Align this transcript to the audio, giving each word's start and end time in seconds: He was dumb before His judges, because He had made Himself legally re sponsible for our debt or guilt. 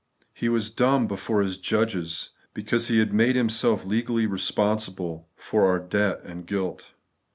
He 0.33 0.49
was 0.49 0.71
dumb 0.71 1.05
before 1.05 1.43
His 1.43 1.59
judges, 1.59 2.31
because 2.55 2.87
He 2.87 2.97
had 2.97 3.13
made 3.13 3.35
Himself 3.35 3.85
legally 3.85 4.25
re 4.25 4.39
sponsible 4.39 5.27
for 5.35 5.67
our 5.67 5.77
debt 5.77 6.21
or 6.25 6.33
guilt. 6.41 6.93